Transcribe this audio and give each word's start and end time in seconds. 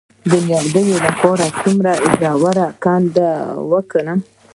د 0.29 0.31
نیالګي 0.45 0.93
لپاره 1.07 1.45
څومره 1.61 1.91
ژوره 2.19 2.67
کنده 2.83 3.29
وکینم؟ 3.71 4.19